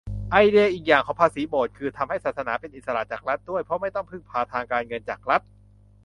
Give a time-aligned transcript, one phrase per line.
[0.31, 5.41] ไอเดียอีกอย่างของภาษีโบสถ์ คือทำให้ศาสนาเป็นอิสระจากรัฐด้วย เพราะไม่ต้องพึ่งพาทางการเงินจากรัฐ